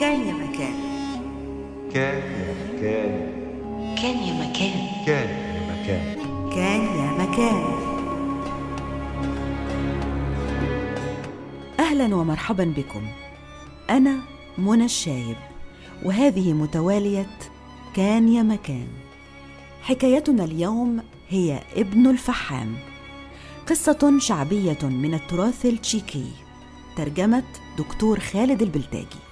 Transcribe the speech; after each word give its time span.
كان 0.00 0.26
يا 0.28 0.32
مكان. 0.32 0.74
كان 1.94 2.22
يا 2.32 2.54
مكان. 2.64 3.12
كان 4.02 4.16
يا 4.16 4.32
مكان. 4.32 5.04
كان 5.06 5.28
يا 5.28 5.72
مكان. 5.72 6.16
كان 6.54 6.80
يا 6.80 7.10
مكان. 7.22 7.62
أهلا 11.80 12.14
ومرحبا 12.16 12.64
بكم. 12.76 13.02
أنا 13.90 14.18
منى 14.58 14.84
الشايب 14.84 15.36
وهذه 16.04 16.52
متوالية 16.52 17.30
كان 17.94 18.28
يا 18.28 18.42
مكان. 18.42 18.88
حكايتنا 19.82 20.44
اليوم 20.44 21.00
هي 21.28 21.62
ابن 21.76 22.06
الفحام. 22.06 22.74
قصة 23.68 24.18
شعبية 24.18 24.78
من 24.82 25.14
التراث 25.14 25.66
التشيكي 25.66 26.26
ترجمة 26.96 27.44
دكتور 27.78 28.20
خالد 28.20 28.62
البلتاجي. 28.62 29.29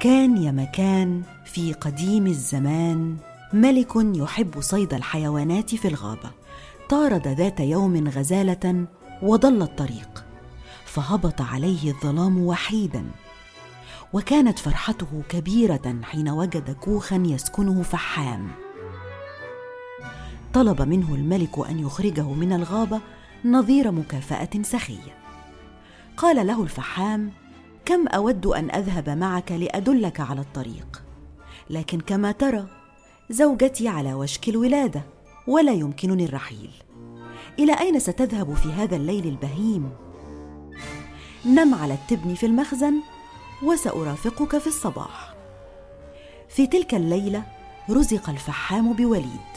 كان 0.00 0.36
يا 0.36 0.50
مكان 0.52 1.22
في 1.44 1.72
قديم 1.72 2.26
الزمان. 2.26 3.16
ملك 3.52 3.92
يحب 3.96 4.60
صيد 4.60 4.94
الحيوانات 4.94 5.74
في 5.74 5.88
الغابة. 5.88 6.30
طارد 6.88 7.28
ذات 7.28 7.60
يوم 7.60 8.08
غزالة 8.08 8.86
وضل 9.22 9.62
الطريق. 9.62 10.24
فهبط 10.84 11.40
عليه 11.40 11.90
الظلام 11.90 12.46
وحيدا. 12.46 13.04
وكانت 14.12 14.58
فرحته 14.58 15.22
كبيرة 15.28 16.00
حين 16.02 16.28
وجد 16.28 16.70
كوخا 16.70 17.22
يسكنه 17.26 17.82
فحام. 17.82 18.50
طلب 20.52 20.82
منه 20.82 21.14
الملك 21.14 21.68
أن 21.70 21.78
يخرجه 21.78 22.32
من 22.32 22.52
الغابة 22.52 23.00
نظير 23.44 23.92
مكافأة 23.92 24.62
سخيه 24.62 25.18
قال 26.16 26.46
له 26.46 26.62
الفحام 26.62 27.32
كم 27.88 28.08
أود 28.08 28.46
أن 28.46 28.70
أذهب 28.70 29.08
معك 29.08 29.52
لأدلك 29.52 30.20
على 30.20 30.40
الطريق؟ 30.40 31.02
لكن 31.70 32.00
كما 32.00 32.32
ترى 32.32 32.66
زوجتي 33.30 33.88
على 33.88 34.14
وشك 34.14 34.48
الولادة 34.48 35.02
ولا 35.46 35.72
يمكنني 35.72 36.24
الرحيل. 36.24 36.70
إلى 37.58 37.80
أين 37.80 37.98
ستذهب 37.98 38.54
في 38.54 38.68
هذا 38.68 38.96
الليل 38.96 39.26
البهيم؟ 39.26 39.90
نم 41.46 41.74
على 41.74 41.94
التبن 41.94 42.34
في 42.34 42.46
المخزن 42.46 42.94
وسأرافقك 43.62 44.58
في 44.58 44.66
الصباح. 44.66 45.34
في 46.48 46.66
تلك 46.66 46.94
الليلة 46.94 47.42
رزق 47.90 48.30
الفحام 48.30 48.92
بوليد 48.92 49.50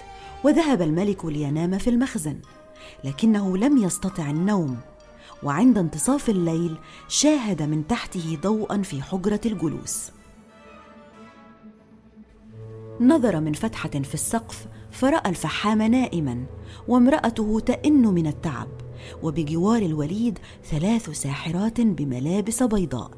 وذهب 0.44 0.82
الملك 0.82 1.26
لينام 1.26 1.78
في 1.78 1.90
المخزن 1.90 2.40
لكنه 3.04 3.58
لم 3.58 3.78
يستطع 3.78 4.30
النوم. 4.30 4.91
وعند 5.44 5.78
انتصاف 5.78 6.30
الليل 6.30 6.78
شاهد 7.08 7.62
من 7.62 7.88
تحته 7.88 8.38
ضوءا 8.42 8.82
في 8.82 9.02
حجرة 9.02 9.42
الجلوس. 9.46 10.12
نظر 13.00 13.40
من 13.40 13.54
فتحة 13.54 13.90
في 13.90 14.14
السقف 14.14 14.68
فرأى 14.92 15.30
الفحام 15.30 15.82
نائما 15.82 16.46
وامرأته 16.88 17.60
تئن 17.60 18.08
من 18.08 18.28
التعب 18.28 18.68
وبجوار 19.24 19.82
الوليد 19.82 20.40
ثلاث 20.64 21.10
ساحرات 21.10 21.82
بملابس 21.82 22.64
بيضاء 22.64 23.12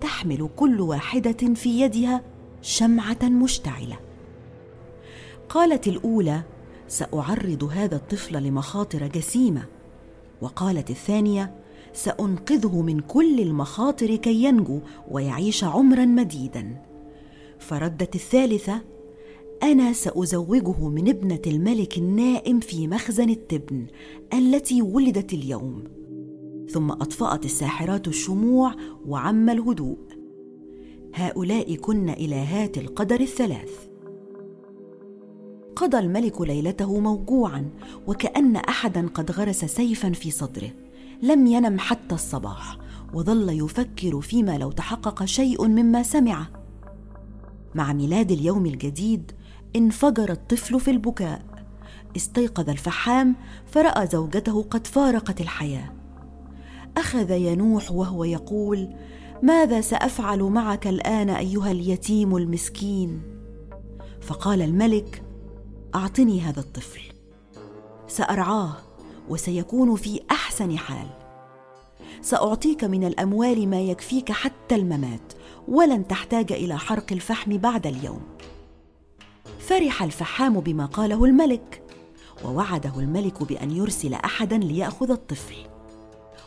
تحمل 0.00 0.48
كل 0.56 0.80
واحدة 0.80 1.54
في 1.54 1.80
يدها 1.80 2.22
شمعة 2.62 3.22
مشتعلة. 3.22 3.98
قالت 5.48 5.88
الأولى 5.88 6.42
سأعرض 6.88 7.64
هذا 7.64 7.96
الطفل 7.96 8.42
لمخاطر 8.42 9.06
جسيمة. 9.06 9.64
وقالت 10.40 10.90
الثانية 10.90 11.63
سأنقذه 11.94 12.82
من 12.82 13.00
كل 13.00 13.40
المخاطر 13.40 14.16
كي 14.16 14.44
ينجو 14.44 14.80
ويعيش 15.10 15.64
عمرا 15.64 16.04
مديدا. 16.04 16.82
فردت 17.58 18.14
الثالثة 18.14 18.80
أنا 19.62 19.92
سأزوجه 19.92 20.88
من 20.88 21.08
ابنة 21.08 21.42
الملك 21.46 21.98
النائم 21.98 22.60
في 22.60 22.88
مخزن 22.88 23.30
التبن 23.30 23.86
التي 24.34 24.82
ولدت 24.82 25.32
اليوم. 25.32 25.84
ثم 26.70 26.90
أطفأت 26.90 27.44
الساحرات 27.44 28.08
الشموع 28.08 28.74
وعم 29.06 29.50
الهدوء. 29.50 29.98
هؤلاء 31.14 31.74
كن 31.74 32.08
الهات 32.08 32.78
القدر 32.78 33.20
الثلاث. 33.20 33.88
قضى 35.76 35.98
الملك 35.98 36.40
ليلته 36.40 37.00
موجوعا 37.00 37.70
وكأن 38.06 38.56
احدا 38.56 39.08
قد 39.14 39.30
غرس 39.30 39.64
سيفا 39.64 40.10
في 40.12 40.30
صدره. 40.30 40.70
لم 41.22 41.46
ينم 41.46 41.78
حتى 41.78 42.14
الصباح 42.14 42.78
وظل 43.14 43.64
يفكر 43.64 44.20
فيما 44.20 44.58
لو 44.58 44.72
تحقق 44.72 45.24
شيء 45.24 45.66
مما 45.66 46.02
سمعه 46.02 46.46
مع 47.74 47.92
ميلاد 47.92 48.30
اليوم 48.30 48.66
الجديد 48.66 49.32
انفجر 49.76 50.32
الطفل 50.32 50.80
في 50.80 50.90
البكاء. 50.90 51.42
استيقظ 52.16 52.70
الفحام 52.70 53.36
فرأى 53.66 54.06
زوجته 54.06 54.62
قد 54.62 54.86
فارقت 54.86 55.40
الحياة. 55.40 55.92
أخذ 56.96 57.30
ينوح 57.30 57.92
وهو 57.92 58.24
يقول 58.24 58.94
ماذا 59.42 59.80
سأفعل 59.80 60.42
معك 60.42 60.86
الآن 60.86 61.30
أيها 61.30 61.70
اليتيم 61.70 62.36
المسكين؟ 62.36 63.22
فقال 64.20 64.62
الملك 64.62 65.22
أعطني 65.94 66.40
هذا 66.40 66.60
الطفل. 66.60 67.02
سأرعاه 68.08 68.76
وسيكون 69.28 69.96
في 69.96 70.20
أحسن 70.54 70.78
حال. 70.78 71.06
سأعطيك 72.22 72.84
من 72.84 73.04
الأموال 73.04 73.68
ما 73.68 73.80
يكفيك 73.80 74.32
حتى 74.32 74.74
الممات 74.74 75.32
ولن 75.68 76.06
تحتاج 76.08 76.52
إلى 76.52 76.78
حرق 76.78 77.12
الفحم 77.12 77.56
بعد 77.58 77.86
اليوم. 77.86 78.20
فرح 79.58 80.02
الفحام 80.02 80.60
بما 80.60 80.86
قاله 80.86 81.24
الملك 81.24 81.82
ووعده 82.44 82.92
الملك 82.96 83.42
بأن 83.42 83.70
يرسل 83.70 84.14
احدا 84.14 84.58
ليأخذ 84.58 85.10
الطفل. 85.10 85.56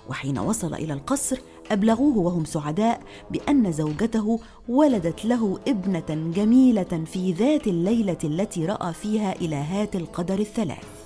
وحين 0.09 0.39
وصل 0.39 0.74
إلى 0.74 0.94
القصر 0.94 1.39
أبلغوه 1.72 2.18
وهم 2.18 2.45
سعداء 2.45 3.01
بأن 3.31 3.72
زوجته 3.72 4.39
ولدت 4.69 5.25
له 5.25 5.59
ابنة 5.68 6.31
جميلة 6.35 7.03
في 7.06 7.31
ذات 7.31 7.68
الليلة 7.68 8.18
التي 8.24 8.66
رأى 8.66 8.94
فيها 8.94 9.35
الهات 9.41 9.95
القدر 9.95 10.39
الثلاث. 10.39 10.96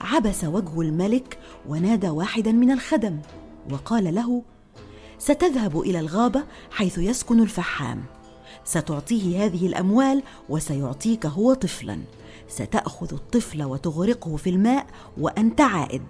عبس 0.00 0.44
وجه 0.44 0.80
الملك 0.80 1.38
ونادى 1.68 2.08
واحدا 2.08 2.52
من 2.52 2.70
الخدم 2.70 3.18
وقال 3.72 4.14
له 4.14 4.42
ستذهب 5.18 5.80
إلى 5.80 6.00
الغابة 6.00 6.42
حيث 6.70 6.98
يسكن 6.98 7.40
الفحام. 7.40 8.04
ستعطيه 8.64 9.44
هذه 9.44 9.66
الأموال 9.66 10.22
وسيعطيك 10.48 11.26
هو 11.26 11.54
طفلا. 11.54 11.98
ستأخذ 12.48 13.14
الطفل 13.14 13.62
وتغرقه 13.62 14.36
في 14.36 14.50
الماء 14.50 14.86
وأنت 15.18 15.60
عائد. 15.60 16.06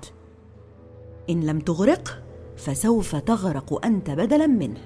إن 1.30 1.40
لم 1.40 1.60
تغرقه 1.60 2.22
فسوف 2.56 3.16
تغرق 3.16 3.86
أنت 3.86 4.10
بدلا 4.10 4.46
منه. 4.46 4.80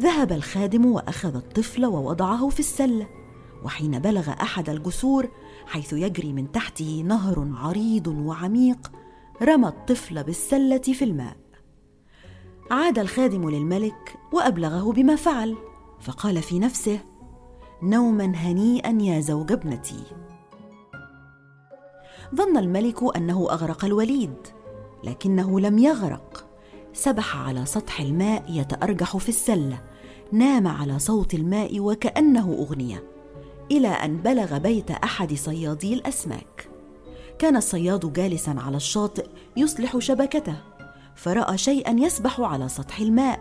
ذهب 0.00 0.32
الخادم 0.32 0.86
وأخذ 0.86 1.36
الطفل 1.36 1.86
ووضعه 1.86 2.48
في 2.48 2.60
السلة. 2.60 3.19
وحين 3.64 3.98
بلغ 3.98 4.30
أحد 4.30 4.70
الجسور 4.70 5.28
حيث 5.66 5.92
يجري 5.92 6.32
من 6.32 6.52
تحته 6.52 7.02
نهر 7.06 7.48
عريض 7.54 8.06
وعميق 8.06 8.92
رمى 9.42 9.68
الطفل 9.68 10.22
بالسلة 10.22 10.78
في 10.78 11.04
الماء. 11.04 11.36
عاد 12.70 12.98
الخادم 12.98 13.50
للملك 13.50 14.18
وأبلغه 14.32 14.92
بما 14.92 15.16
فعل 15.16 15.56
فقال 16.00 16.42
في 16.42 16.58
نفسه 16.58 17.00
نوما 17.82 18.24
هنيئا 18.24 19.02
يا 19.02 19.20
زوج 19.20 19.52
ابنتي. 19.52 20.02
ظن 22.34 22.56
الملك 22.56 23.16
أنه 23.16 23.50
أغرق 23.50 23.84
الوليد 23.84 24.36
لكنه 25.04 25.60
لم 25.60 25.78
يغرق. 25.78 26.46
سبح 26.92 27.36
على 27.36 27.66
سطح 27.66 28.00
الماء 28.00 28.44
يتأرجح 28.48 29.16
في 29.16 29.28
السلة 29.28 29.80
نام 30.32 30.66
على 30.66 30.98
صوت 30.98 31.34
الماء 31.34 31.80
وكأنه 31.80 32.52
أغنية. 32.58 33.09
إلى 33.70 33.88
أن 33.88 34.16
بلغ 34.16 34.58
بيت 34.58 34.90
أحد 34.90 35.34
صيادي 35.34 35.94
الأسماك. 35.94 36.68
كان 37.38 37.56
الصياد 37.56 38.12
جالسا 38.12 38.54
على 38.58 38.76
الشاطئ 38.76 39.26
يصلح 39.56 39.98
شبكته 39.98 40.56
فرأى 41.14 41.58
شيئا 41.58 41.96
يسبح 42.00 42.40
على 42.40 42.68
سطح 42.68 43.00
الماء. 43.00 43.40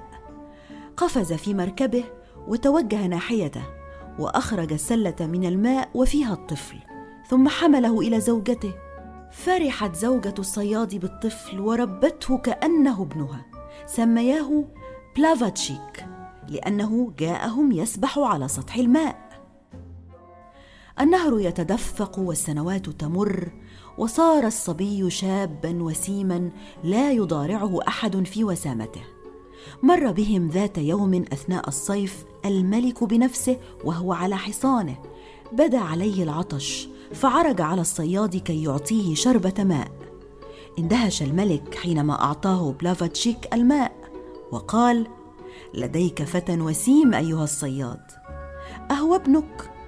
قفز 0.98 1.34
في 1.34 1.54
مركبه 1.54 2.04
وتوجه 2.48 3.08
ناحيته 3.08 3.64
وأخرج 4.20 4.74
السلة 4.74 5.16
من 5.20 5.46
الماء 5.46 5.90
وفيها 5.94 6.34
الطفل 6.34 6.78
ثم 7.30 7.50
حمله 7.50 8.00
إلى 8.00 8.20
زوجته. 8.20 8.74
فرحت 9.32 9.96
زوجة 9.96 10.34
الصياد 10.40 10.96
بالطفل 10.96 11.60
وربته 11.60 12.38
كأنه 12.38 13.02
ابنها 13.02 13.46
سمياه 13.86 14.66
بلافاتشيك 15.18 16.06
لأنه 16.50 17.14
جاءهم 17.20 17.72
يسبح 17.72 18.20
على 18.20 18.48
سطح 18.48 18.76
الماء. 18.76 19.29
النهر 21.02 21.40
يتدفق 21.40 22.20
والسنوات 22.20 22.90
تمر 22.90 23.50
وصار 23.98 24.48
الصبي 24.48 25.10
شابا 25.10 25.84
وسيما 25.84 26.50
لا 26.84 27.12
يضارعه 27.12 27.80
أحد 27.88 28.26
في 28.26 28.44
وسامته. 28.44 29.02
مر 29.84 30.12
بهم 30.12 30.48
ذات 30.48 30.78
يوم 30.78 31.14
أثناء 31.14 31.68
الصيف 31.68 32.26
الملك 32.46 33.04
بنفسه 33.04 33.58
وهو 33.84 34.14
على 34.14 34.38
حصانه. 34.38 34.96
بدا 35.52 35.80
عليه 35.80 36.24
العطش 36.24 36.90
فعرج 37.14 37.62
على 37.62 37.82
الصياد 37.82 38.38
كي 38.38 38.64
يعطيه 38.64 39.16
شربة 39.16 39.64
ماء. 39.64 39.92
اندهش 40.80 41.22
الملك 41.22 41.76
حينما 41.76 42.24
أعطاه 42.24 42.72
بلافاتشيك 42.72 43.54
الماء 43.54 43.92
وقال 44.52 45.08
لديك 45.74 46.24
فتى 46.24 46.62
وسيم 46.62 47.14
أيها 47.14 47.44
الصياد 47.44 48.02
أهو 48.92 49.16
ابنك؟ 49.16 49.79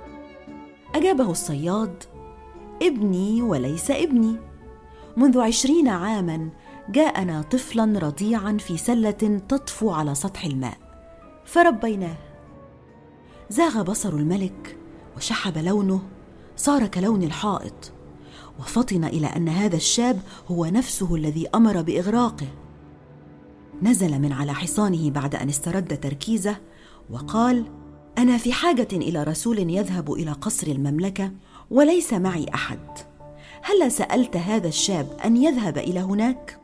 أجابه 0.96 1.32
الصياد 1.32 2.04
ابني 2.82 3.42
وليس 3.42 3.92
ابني. 3.92 4.36
منذ 5.18 5.40
عشرين 5.40 5.88
عاما 5.88 6.50
جاءنا 6.90 7.42
طفلا 7.42 8.00
رضيعا 8.00 8.58
في 8.58 8.78
سلة 8.78 9.42
تطفو 9.50 9.92
على 9.92 10.16
سطح 10.16 10.46
الماء 10.46 10.78
فربيناه. 11.46 12.18
زاغ 13.50 13.82
بصر 13.82 14.14
الملك 14.14 14.78
وشحب 15.18 15.58
لونه 15.58 16.02
صار 16.58 16.88
كلون 16.88 17.24
الحائط 17.24 17.92
وفطن 18.60 19.04
إلى 19.04 19.28
أن 19.28 19.50
هذا 19.50 19.76
الشاب 19.76 20.22
هو 20.52 20.66
نفسه 20.66 21.16
الذي 21.16 21.48
أمر 21.56 21.82
بإغراقه. 21.82 22.48
نزل 23.82 24.20
من 24.20 24.32
على 24.32 24.54
حصانه 24.54 25.10
بعد 25.10 25.36
أن 25.36 25.50
استرد 25.50 26.00
تركيزه 26.00 26.58
وقال 27.10 27.66
أنا 28.18 28.38
في 28.38 28.54
حاجة 28.54 28.88
إلى 28.92 29.24
رسول 29.24 29.70
يذهب 29.70 30.14
إلى 30.14 30.32
قصر 30.32 30.68
المملكة 30.68 31.32
وليس 31.72 32.14
معي 32.14 32.46
أحد. 32.54 32.80
هلا 33.64 33.90
سألت 33.90 34.38
هذا 34.38 34.68
الشاب 34.68 35.08
أن 35.26 35.38
يذهب 35.38 35.78
إلى 35.78 36.00
هناك؟ 36.00 36.60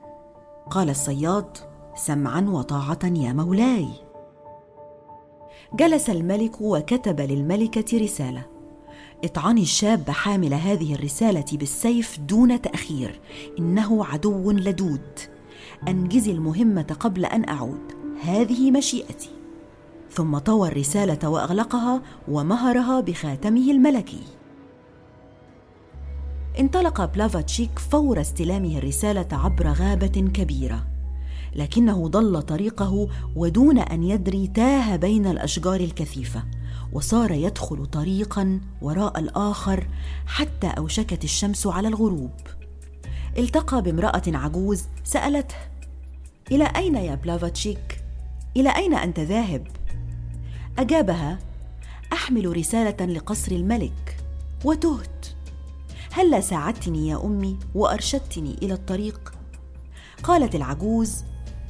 قال 0.69 0.89
الصياد 0.89 1.57
سمعا 1.95 2.41
وطاعة 2.41 2.99
يا 3.03 3.33
مولاي. 3.33 3.88
جلس 5.73 6.09
الملك 6.09 6.61
وكتب 6.61 7.21
للملكة 7.21 7.97
رسالة. 7.97 8.45
اطعني 9.23 9.61
الشاب 9.61 10.09
حامل 10.09 10.53
هذه 10.53 10.95
الرسالة 10.95 11.45
بالسيف 11.51 12.19
دون 12.19 12.61
تأخير. 12.61 13.19
إنه 13.59 14.05
عدو 14.05 14.51
لدود. 14.51 15.19
أنجزي 15.88 16.31
المهمة 16.31 16.95
قبل 16.99 17.25
أن 17.25 17.49
أعود. 17.49 17.94
هذه 18.23 18.71
مشيئتي. 18.71 19.37
ثم 20.12 20.38
طوى 20.38 20.68
الرسالة 20.68 21.30
وأغلقها 21.30 22.01
ومهرها 22.27 23.00
بخاتمه 23.01 23.71
الملكي. 23.71 24.24
انطلق 26.59 27.06
بلافاتشيك 27.06 27.80
فور 27.80 28.21
استلامه 28.21 28.77
الرسالة 28.77 29.27
عبر 29.31 29.68
غابة 29.68 30.07
كبيرة 30.07 30.88
لكنه 31.56 32.07
ضل 32.07 32.42
طريقه 32.42 33.07
ودون 33.36 33.80
أن 33.80 34.04
يدري 34.04 34.48
تاه 34.48 34.95
بين 34.95 35.27
الأشجار 35.27 35.80
الكثيفة 35.80 36.44
وصار 36.94 37.31
يدخل 37.31 37.86
طريقا 37.86 38.62
وراء 38.81 39.19
الآخر 39.19 39.88
حتى 40.25 40.68
أوشكت 40.68 41.24
الشمس 41.24 41.68
على 41.68 41.88
الغروب. 41.88 42.31
التقى 43.38 43.81
بامرأة 43.81 44.24
عجوز 44.27 44.83
سألته 45.04 45.56
إلى 46.51 46.63
أين 46.75 46.95
يا 46.95 47.15
بلافاتشيك؟ 47.15 48.04
إلى 48.57 48.69
أين 48.69 48.94
أنت 48.94 49.19
ذاهب؟ 49.19 49.68
أجابها 50.77 51.39
أحمل 52.13 52.57
رسالة 52.57 53.06
لقصر 53.06 53.51
الملك. 53.51 54.18
وتهت. 54.65 55.25
هلا 56.12 56.41
ساعدتني 56.41 57.07
يا 57.07 57.25
أمي 57.25 57.57
وأرشدتني 57.75 58.53
إلى 58.62 58.74
الطريق؟ 58.74 59.33
قالت 60.24 60.56
العجوز 60.56 61.24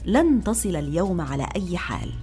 لن 0.05 0.43
تصل 0.43 0.75
اليوم 0.75 1.21
على 1.21 1.47
أي 1.55 1.77
حال. 1.77 2.13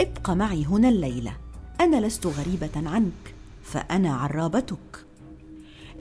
ابق 0.00 0.30
معي 0.30 0.64
هنا 0.64 0.88
الليلة. 0.88 1.36
أنا 1.80 2.06
لست 2.06 2.26
غريبة 2.26 2.90
عنك 2.90 3.34
فأنا 3.62 4.14
عرابتك. 4.14 5.04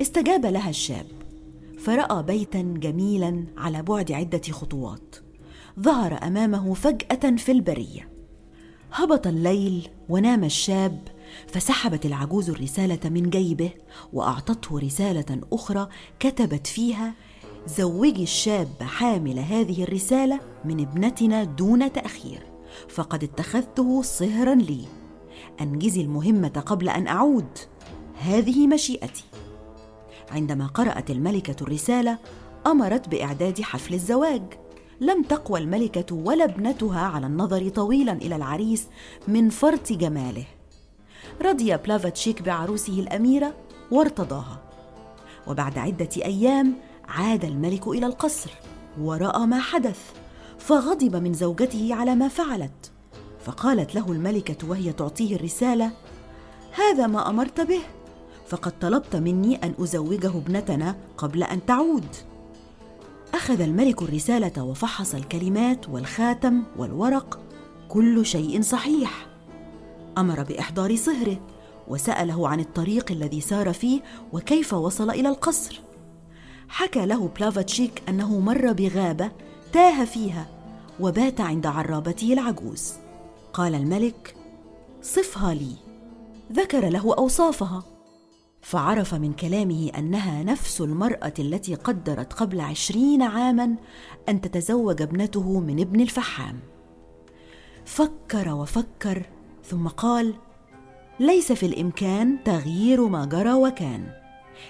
استجاب 0.02 0.46
لها 0.46 0.70
الشاب. 0.70 1.08
فرأى 1.80 2.24
بيتا 2.24 2.62
جميلا 2.62 3.46
على 3.58 3.82
بعد 3.82 4.12
عدة 4.12 4.52
خطوات. 4.52 5.16
ظهر 5.80 6.20
أمامه 6.24 6.74
فجأة 6.74 7.36
في 7.38 7.52
البرية. 7.52 8.21
هبط 8.94 9.28
الليل 9.28 9.90
ونام 10.10 10.44
الشاب 10.44 11.08
فسحبت 11.48 12.06
العجوز 12.06 12.50
الرسالة 12.50 13.10
من 13.10 13.30
جيبه 13.30 13.72
وأعطته 14.14 14.80
رسالة 14.80 15.42
أخرى 15.54 15.88
كتبت 16.20 16.68
فيها 16.68 17.14
زوجي 17.68 18.24
الشاب 18.24 18.68
حامل 18.82 19.40
هذه 19.40 19.84
الرسالة 19.84 20.40
من 20.66 20.80
ابنتنا 20.80 21.44
دون 21.44 21.94
تأخير 21.94 22.44
فقد 22.90 23.24
اتخذته 23.24 24.02
صهرا 24.02 24.56
لي. 24.56 24.86
أنجزي 25.62 26.02
المهمة 26.02 26.64
قبل 26.66 26.90
أن 26.90 27.08
أعود. 27.08 27.58
هذه 28.20 28.68
مشيئتي. 28.68 29.24
عندما 30.32 30.68
قرأت 30.68 31.10
الملكة 31.10 31.64
الرسالة 31.64 32.18
أمرت 32.68 33.10
بإعداد 33.10 33.62
حفل 33.62 33.94
الزواج. 33.94 34.44
لم 35.02 35.24
تقوى 35.24 35.60
الملكة 35.60 36.16
ولا 36.16 36.44
ابنتها 36.44 37.00
على 37.00 37.28
النظر 37.28 37.70
طويلا 37.70 38.14
إلى 38.14 38.36
العريس 38.36 38.88
من 39.28 39.50
فرط 39.50 39.92
جماله. 39.92 40.46
رضي 41.42 41.78
بلافاتشيك 41.78 42.42
بعروسه 42.42 43.00
الأميرة 43.00 43.54
وارتضاها. 43.92 44.62
وبعد 45.48 45.78
عدة 45.78 46.10
أيام 46.18 46.74
عاد 47.08 47.46
الملك 47.46 47.88
إلى 47.88 48.06
القصر 48.06 48.52
ورأى 49.00 49.46
ما 49.46 49.60
حدث 49.60 50.00
فغضب 50.60 51.16
من 51.16 51.34
زوجته 51.34 51.96
على 51.96 52.16
ما 52.16 52.28
فعلت. 52.28 52.92
فقالت 53.46 53.96
له 53.96 54.12
الملكة 54.12 54.70
وهي 54.70 54.94
تعطيه 54.94 55.36
الرسالة 55.36 55.92
هذا 56.72 57.08
ما 57.08 57.30
أمرت 57.30 57.62
به 57.62 57.82
فقد 58.48 58.80
طلبت 58.80 59.16
مني 59.16 59.56
أن 59.56 59.74
أزوجه 59.80 60.38
ابنتنا 60.38 60.96
قبل 61.18 61.44
أن 61.44 61.66
تعود. 61.66 62.31
أخذ 63.34 63.62
الملك 63.62 64.02
الرسالة 64.02 64.64
وفحص 64.64 65.16
الكلمات 65.16 65.90
والخاتم 65.90 66.64
والورق 66.78 67.40
كل 67.90 68.26
شيء 68.26 68.62
صحيح. 68.62 69.28
أمر 70.18 70.44
بإحضار 70.44 70.96
صهره 70.96 71.40
وسأله 71.88 72.48
عن 72.48 72.60
الطريق 72.60 73.12
الذي 73.12 73.42
سار 73.42 73.74
فيه 73.74 74.02
وكيف 74.34 74.74
وصل 74.74 75.10
إلى 75.10 75.30
القصر. 75.30 75.82
حكى 76.70 77.06
له 77.06 77.28
بلافاتشيك 77.28 78.04
أنه 78.10 78.40
مر 78.40 78.74
بغابة 78.74 79.32
تاه 79.74 80.06
فيها 80.06 80.50
وبات 81.00 81.42
عند 81.42 81.66
عرابته 81.66 82.34
العجوز. 82.34 82.94
قال 83.54 83.76
الملك 83.76 84.36
صفها 85.02 85.54
لي. 85.54 85.76
ذكر 86.54 86.90
له 86.90 87.16
أوصافها. 87.18 87.84
فعرف 88.62 89.14
من 89.14 89.34
كلامه 89.34 89.92
أنها 89.98 90.44
نفس 90.44 90.82
المرأة 90.82 91.34
التي 91.40 91.76
قدرت 91.76 92.34
قبل 92.34 92.62
عشرين 92.62 93.22
عاما 93.22 93.76
أن 94.30 94.42
تتزوج 94.42 95.02
ابنته 95.02 95.60
من 95.60 95.80
ابن 95.80 96.02
الفحام. 96.02 96.60
فكر 97.86 98.54
وفكر 98.54 99.26
ثم 99.66 99.88
قال 99.88 100.34
ليس 101.20 101.52
في 101.52 101.66
الإمكان 101.66 102.44
تغيير 102.44 103.08
ما 103.08 103.26
جرى 103.26 103.54
وكان 103.54 104.08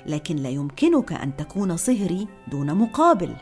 لكن 0.06 0.36
لا 0.36 0.50
يمكنك 0.50 1.14
أن 1.14 1.38
تكون 1.38 1.78
صهري 1.78 2.28
دون 2.52 2.76
مقابل. 2.76 3.36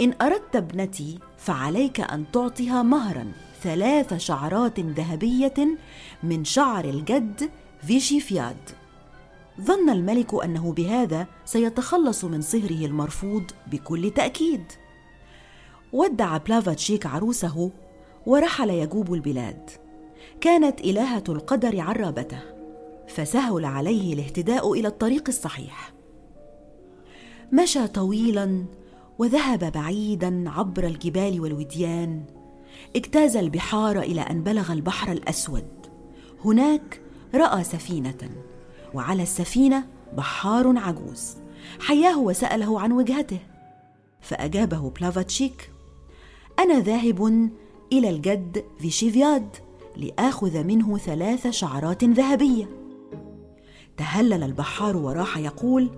إن 0.00 0.14
أردت 0.22 0.56
ابنتي 0.56 1.18
فعليك 1.38 2.00
أن 2.00 2.24
تعطيها 2.32 2.82
مهرا 2.82 3.32
ثلاث 3.62 4.14
شعرات 4.14 4.80
ذهبية 4.80 5.78
من 6.22 6.44
شعر 6.44 6.84
الجد 6.84 7.50
فيشيفياد 7.86 8.56
ظن 9.60 9.90
الملك 9.90 10.44
أنه 10.44 10.72
بهذا 10.72 11.26
سيتخلص 11.44 12.24
من 12.24 12.40
صهره 12.40 12.86
المرفوض 12.86 13.44
بكل 13.66 14.10
تأكيد. 14.10 14.64
ودع 15.92 16.36
بلافاتشيك 16.36 17.06
عروسه 17.06 17.70
ورحل 18.26 18.70
يجوب 18.70 19.14
البلاد. 19.14 19.70
كانت 20.40 20.80
إلهة 20.80 21.24
القدر 21.28 21.80
عرابته 21.80 22.40
فسهل 23.08 23.64
عليه 23.64 24.14
الاهتداء 24.14 24.72
إلى 24.72 24.88
الطريق 24.88 25.24
الصحيح. 25.28 25.92
مشى 27.52 27.86
طويلا 27.86 28.64
وذهب 29.18 29.72
بعيدا 29.72 30.44
عبر 30.50 30.86
الجبال 30.86 31.40
والوديان 31.40 32.24
اجتاز 32.96 33.36
البحار 33.36 33.98
إلى 33.98 34.20
أن 34.20 34.42
بلغ 34.42 34.72
البحر 34.72 35.12
الأسود. 35.12 35.86
هناك 36.44 37.01
رأى 37.34 37.64
سفينة 37.64 38.30
وعلى 38.94 39.22
السفينة 39.22 39.84
بحار 40.16 40.78
عجوز. 40.78 41.36
حياه 41.80 42.18
وسأله 42.18 42.80
عن 42.80 42.92
وجهته 42.92 43.38
فأجابه 44.20 44.90
بلافاتشيك 44.90 45.70
أنا 46.58 46.80
ذاهب 46.80 47.50
إلى 47.92 48.10
الجد 48.10 48.64
فيشيفياد 48.80 49.48
لآخذ 49.96 50.64
منه 50.64 50.98
ثلاث 50.98 51.46
شعرات 51.46 52.04
ذهبية. 52.04 52.68
تهلل 53.96 54.42
البحار 54.42 54.96
وراح 54.96 55.38
يقول 55.38 55.90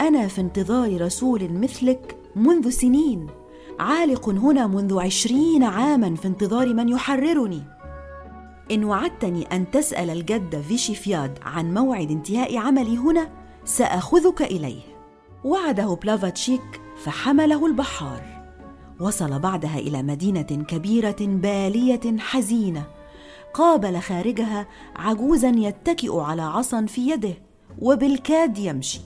أنا 0.00 0.28
في 0.28 0.40
انتظار 0.40 1.00
رسول 1.00 1.52
مثلك 1.52 2.16
منذ 2.36 2.70
سنين 2.70 3.26
عالق 3.78 4.28
هنا 4.28 4.66
منذ 4.66 4.98
عشرين 5.00 5.62
عاما 5.62 6.14
في 6.14 6.28
انتظار 6.28 6.74
من 6.74 6.88
يحررني. 6.88 7.62
إن 8.70 8.84
وعدتني 8.84 9.42
أن 9.42 9.70
تسأل 9.70 10.10
الجد 10.10 10.60
فيشيفياد 10.60 11.38
عن 11.42 11.74
موعد 11.74 12.10
انتهاء 12.10 12.56
عملي 12.56 12.98
هنا 12.98 13.28
سأخذك 13.64 14.42
إليه. 14.42 14.80
وعده 15.44 15.94
بلافاتشيك 16.02 16.80
فحمله 17.04 17.66
البحار. 17.66 18.36
وصل 19.00 19.38
بعدها 19.38 19.78
إلى 19.78 20.02
مدينة 20.02 20.42
كبيرة 20.42 21.16
بالية 21.20 22.18
حزينة. 22.18 22.84
قابل 23.54 23.98
خارجها 23.98 24.66
عجوزا 24.96 25.48
يتكئ 25.48 26.18
على 26.18 26.42
عصا 26.42 26.86
في 26.86 27.10
يده 27.10 27.34
وبالكاد 27.78 28.58
يمشي. 28.58 29.00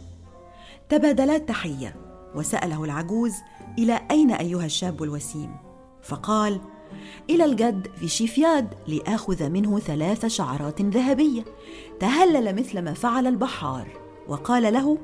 تبادلا 0.88 1.36
التحية 1.36 1.96
وسأله 2.34 2.84
العجوز 2.84 3.32
إلى 3.78 4.00
أين 4.10 4.30
أيها 4.30 4.64
الشاب 4.64 5.02
الوسيم؟ 5.02 5.56
فقال 6.02 6.60
إلى 7.30 7.44
الجد 7.44 7.88
في 8.00 8.08
شيفياد 8.08 8.74
لاخذ 8.86 9.48
منه 9.48 9.78
ثلاث 9.78 10.26
شعرات 10.26 10.82
ذهبية. 10.82 11.44
تهلل 12.00 12.56
مثل 12.56 12.82
ما 12.82 12.94
فعل 12.94 13.26
البحار 13.26 13.88
وقال 14.28 14.72
له 14.72 14.98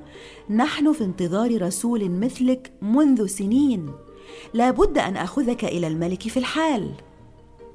نحن 0.50 0.92
في 0.92 1.04
انتظار 1.04 1.62
رسول 1.62 2.10
مثلك 2.10 2.72
منذ 2.82 3.26
سنين. 3.26 3.92
لا 4.54 4.70
بد 4.70 4.98
أن 4.98 5.16
أخذك 5.16 5.64
إلى 5.64 5.86
الملك 5.86 6.28
في 6.28 6.36
الحال. 6.36 6.94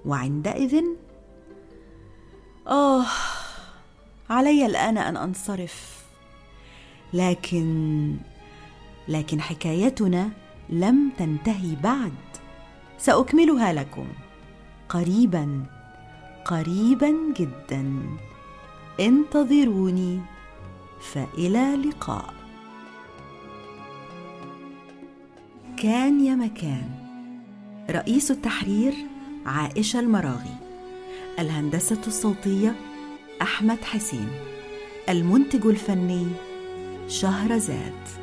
وعندئذ 0.06 0.84
آه 2.68 3.06
علي 4.30 4.65
الآن 4.65 4.98
أن 4.98 5.18
أنصرف. 5.18 6.01
لكن 7.13 8.15
لكن 9.08 9.41
حكايتنا 9.41 10.30
لم 10.70 11.12
تنتهي 11.20 11.75
بعد. 11.84 12.31
سأكملها 13.01 13.74
لكم. 13.74 14.08
قريبا 14.89 15.63
قريبا 16.46 17.15
جدا. 17.38 18.01
انتظروني. 19.00 20.22
فإلى 21.01 21.75
لقاء 21.75 22.34
كان 25.77 26.25
يا 26.25 26.36
مكان. 26.36 26.89
رئيس 27.89 28.31
التحرير 28.31 28.93
عائشة 29.46 30.00
المراغي. 30.00 30.55
الهندسة 31.39 32.01
الصوتية 32.08 32.75
أحمد 33.41 33.84
حسين. 33.84 34.29
المنتج 35.10 35.65
الفني 35.65 36.27
شهرزاد. 37.08 38.21